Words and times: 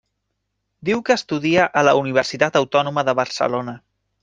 Diu 0.89 1.03
que 1.09 1.17
estudia 1.19 1.67
a 1.81 1.85
la 1.87 1.95
Universitat 2.01 2.59
Autònoma 2.63 3.07
de 3.11 3.17
Barcelona. 3.23 3.79